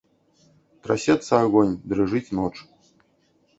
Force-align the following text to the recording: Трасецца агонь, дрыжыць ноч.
Трасецца 0.87 1.33
агонь, 1.45 1.77
дрыжыць 1.93 2.25
ноч. 2.41 2.53